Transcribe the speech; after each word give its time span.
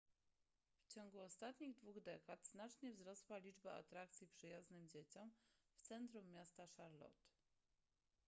w 0.81 0.87
ciągu 0.93 1.19
ostatnich 1.21 1.75
dwóch 1.75 2.01
dekad 2.01 2.47
znacznie 2.47 2.91
wzrosła 2.91 3.37
liczba 3.37 3.73
atrakcji 3.73 4.27
przyjaznych 4.27 4.87
dzieciom 4.87 5.31
w 5.73 5.81
centrum 5.81 6.31
miasta 6.31 6.67
charlotte 6.67 7.23